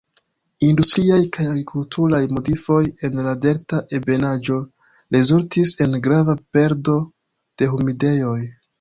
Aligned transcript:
Industriaj 0.67 1.19
kaj 1.35 1.45
agrikulturaj 1.49 2.21
modifoj 2.37 2.79
en 3.09 3.21
la 3.27 3.35
delta 3.45 3.83
ebenaĵo 4.01 4.59
rezultis 5.19 5.79
en 5.89 5.97
grava 6.09 6.39
perdo 6.59 7.01
de 7.61 7.73
humidejoj. 7.77 8.39